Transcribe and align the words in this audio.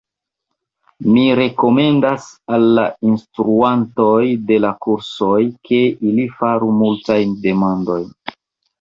Mi 1.09 1.25
rekomendas 1.39 2.25
al 2.57 2.65
la 2.79 2.87
instruantoj 3.11 4.25
de 4.49 4.59
la 4.67 4.75
kursoj, 4.89 5.39
ke, 5.71 5.83
ili 6.11 6.29
faru 6.43 6.75
multajn 6.83 7.41
demandojn. 7.49 8.15